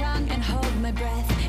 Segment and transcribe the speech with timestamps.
[0.00, 1.39] tongue and hold my breath.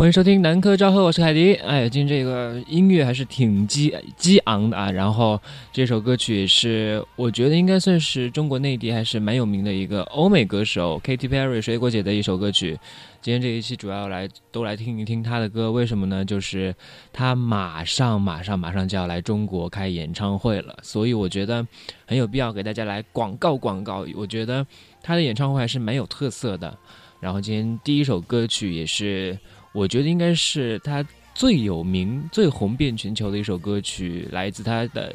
[0.00, 1.52] 欢迎收听南柯昭和，我是凯迪。
[1.56, 4.90] 哎，今天这个音乐还是挺激激昂的啊。
[4.90, 5.38] 然后
[5.74, 12.78] 这首歌曲是我觉得应该算是中国内地还是蛮有名的一个欧美歌手 Katy Perry 水果姐的一首歌曲。
[13.20, 16.24] 今天这一期主要来都来听一听她的歌，为什么呢？
[16.24, 16.74] 就是
[17.12, 21.66] 她马上马上马上就要来中国开演唱会了，所以我觉得
[22.06, 24.06] 很有必要给大家来广告广告。
[24.14, 24.66] 我觉得
[25.02, 26.74] 她的演唱会还是蛮有特色的。
[27.20, 29.38] 然后今天第一首歌曲也是。
[29.72, 35.14] 我觉得应该是他最有名、最红遍全球的一首歌曲，来自他的，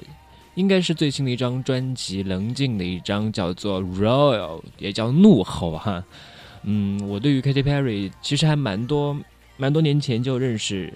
[0.56, 6.04] 应该是最新的一张专辑《棱镜》的一张，叫做《Royal》，也叫怒吼哈。
[6.64, 9.16] 嗯，我对于 Katy Perry 其实还蛮多，
[9.58, 10.92] 蛮多年前就认识，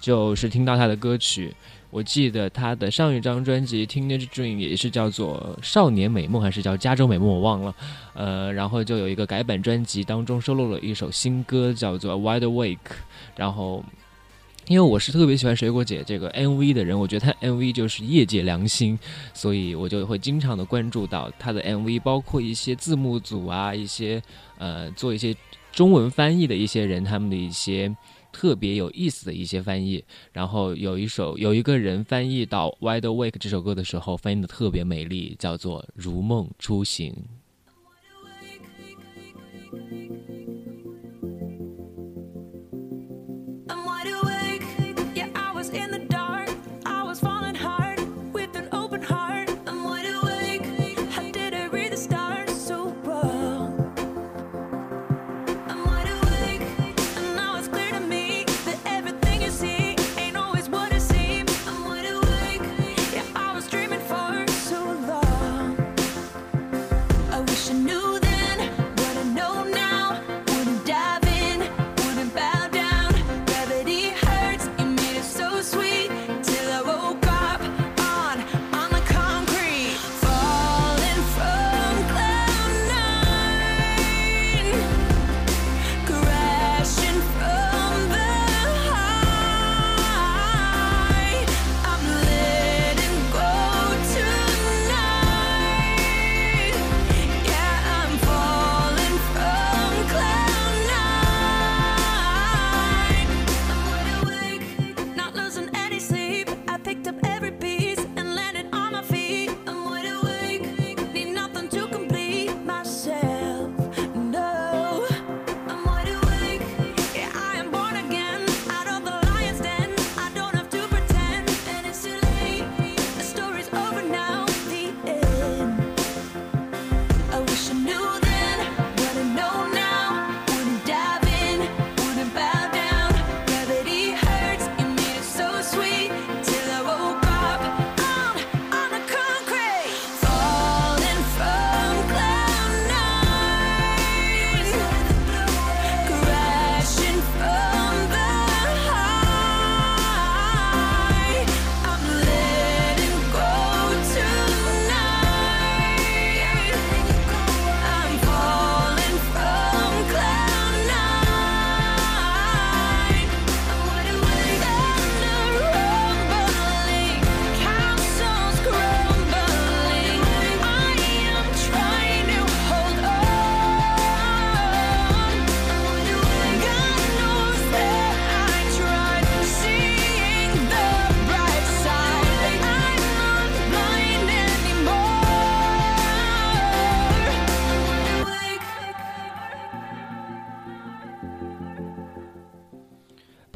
[0.00, 1.54] 就是听到他的歌曲。
[1.90, 7.74] 我记得他的上一张专辑《Teenage Dream》也是叫做《少年美梦》，还是叫《加州美梦》，我忘了。
[8.14, 12.76] 呃，然后就有一个改版专辑，当中收录了一首新歌，叫做《Wide Awake》。
[13.34, 13.84] 然后，
[14.68, 18.96] 因为我是特别喜欢水果姐这个 MV 的人，我觉得她 MV 就是业界良心，
[19.34, 24.22] 所以我就会经常的关注到她的 MV，包括一些字幕组啊，一些
[24.58, 25.34] 呃做一些
[25.72, 27.92] 中文翻译的一些人，他们的一些。
[28.32, 37.12] 特别有意思的一些翻译，然后有一首有一个人翻译到《Wide Awake》这首歌的时候，翻译的特别美丽，叫做《如梦初醒》。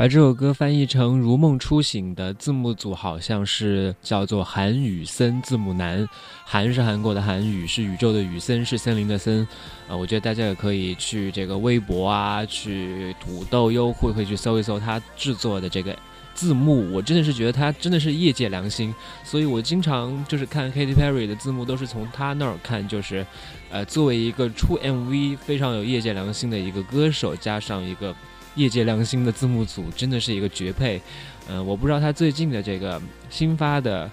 [0.05, 6.07] 把这首歌翻译成“如梦初醒”的字幕组好像是叫做韩宇森字幕男，
[6.45, 9.49] 韩是韩国的韩，宇是宇宙的宇，森是森林的森。
[9.89, 15.97] 呃，我觉得大家也可以去这个微博啊，去土豆优惠会去搜一搜他制作的这个
[16.35, 16.93] 字幕。
[16.93, 23.27] 我真的是觉得他真的是业界良心，所以我经常就是看 Katy Perry 的字幕都是从他那儿看，就是
[23.71, 28.15] 呃，作为一个出 MV 非常有业界良心的一个歌手，加上一个。
[28.55, 31.01] 业界良心的字幕组真的是一个绝配，
[31.49, 34.11] 嗯，我不知道他最近的这个新发的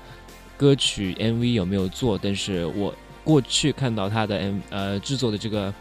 [0.57, 2.93] 歌曲 MV 有没有做，但是我
[3.23, 5.71] 过去看到他的 M 呃制作的这个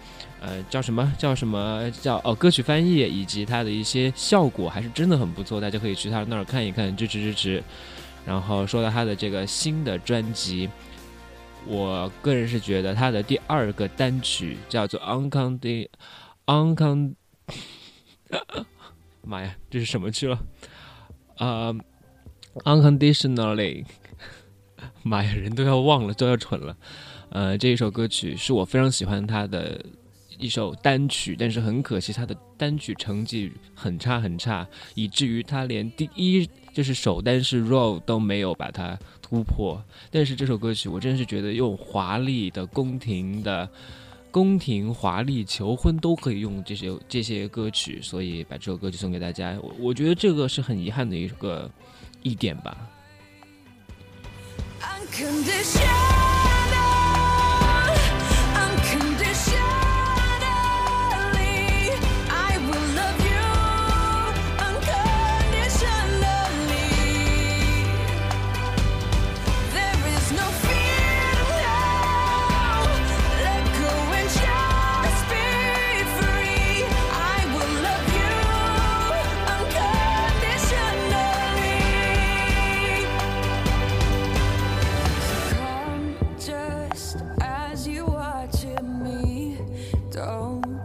[0.40, 7.62] 呃叫什么叫什么叫哦歌曲翻译以及他的一些效果还是真的很不错，大家可以去他那儿看一看，支持支持。
[8.26, 10.68] 然后说到他的这个新的专辑，
[11.66, 15.88] 我个人是觉得他的第二个单曲叫做 Uncond
[16.44, 17.14] Uncond。
[19.22, 20.38] 妈呀，这是什么去了？
[21.36, 21.72] 啊
[22.64, 23.84] ，unconditionally，
[25.02, 26.76] 妈呀，人都要忘了，都要蠢了。
[27.30, 29.84] 呃，这一首歌曲是我非常喜欢他的
[30.38, 39.82] 一首单曲，但是很可惜他的单曲成绩很差很差，以至于他连第一就是首单是 roll 都没有把它突破。
[40.10, 43.68] 但是这首歌曲我真的是觉得用华丽的宫廷的。
[44.30, 49.58] 宫廷华丽求婚都可以用这些这些歌曲，所以把这首歌曲送给大家。
[49.62, 51.70] 我我觉得这个是很遗憾的一个
[52.22, 52.76] 一点吧。
[90.20, 90.79] go.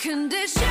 [0.00, 0.69] condition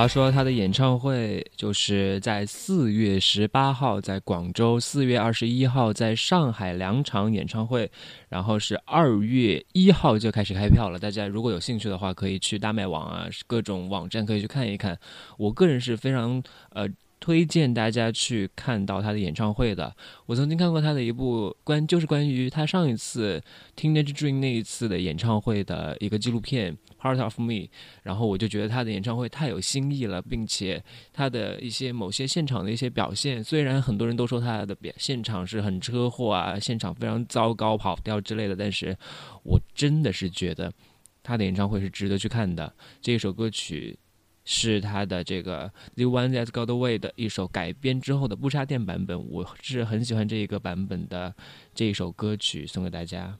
[0.00, 7.90] 他，说他的演唱会就是在四月十八号在广州，四月二十一号在上海两场演唱会，
[8.30, 10.98] 然后是二月一号就开始开票了。
[10.98, 14.98] 大家如果有兴趣的话，可以去大麦网啊，各种网站可以去看一看。
[15.36, 16.88] 我个人是非常呃
[17.20, 19.94] 推荐大家去看到他的演唱会的。
[20.24, 23.40] 我曾经看过他的一部关，就是关于他上一次
[23.76, 27.52] Teenage Dream 那一次的演唱会的一个纪录片《Heart of Me》。
[28.02, 38.96] 然后我就觉得他的演唱会太有新意了，并且他的一些某些现场的一些表现，虽然很多人都说他的表现场是很车祸啊，现场非常糟糕、跑调之类的，但是
[39.44, 40.72] 我真的是觉得
[41.22, 42.74] 他的演唱会是值得去看的。
[43.02, 43.98] 这一首歌曲。
[44.44, 51.34] 是他的这个《The One That Got Away》的一首改编之后的不插电版本，我是很喜欢这一个版本的
[51.74, 53.38] 这一首歌曲，送给大家。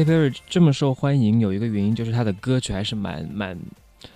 [0.00, 3.58] Katy Perry 这么受欢迎，有一个原因就是她的歌曲还是蛮蛮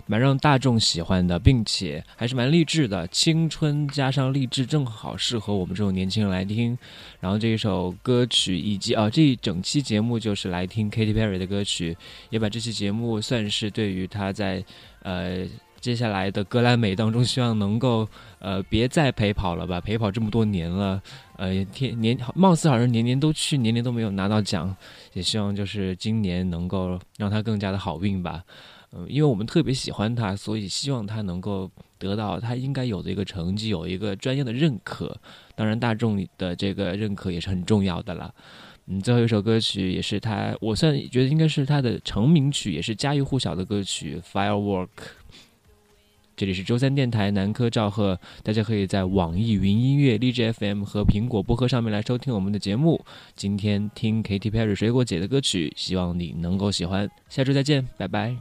[0.06, 3.06] 蛮让大众喜欢的，并且还是蛮励志的。
[3.08, 6.76] 青春加上励志，正好适合我们这种年轻人来听。
[7.20, 11.94] 然后这一首歌曲以及啊这一整期节目就是来听 Katy Perry 的歌曲，
[12.30, 14.64] 也把这期节目算是对于她在
[15.02, 15.46] 呃。
[15.84, 21.02] 接下来的格莱美当中，希望能够呃别再陪跑了吧，陪跑这么多年了，
[21.36, 24.74] 呃天年貌似好像年年都去，年年都没有拿到奖，
[25.12, 28.42] 也希望就是今年能够让他更加的好运吧。
[28.92, 35.14] 嗯，因为我们特别喜欢他，所以希望他能够得到他应该有的一个成绩，有一个专业的认可。
[35.54, 38.34] 当然，大众的这个认可也是很重要的了。
[38.86, 44.86] 嗯，最后一首歌曲也是他，我算觉得应该是他的成名曲，也是家喻户晓的歌曲《Firework》。
[46.36, 53.04] 这里是周三电台南科赵贺，大家可以在网易云音乐、DJFM 和苹果播客上面来收听我们的节目。
[53.36, 57.08] 今天听 Katy Perry 水果姐的歌曲，希望你能够喜欢。
[57.28, 58.34] 下周再见，拜拜。